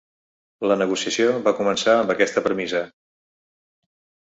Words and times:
La 0.71 0.77
negociació 0.81 1.35
va 1.49 1.53
començar 1.59 1.95
amb 1.99 2.15
aquesta 2.15 2.45
premissa. 2.49 2.85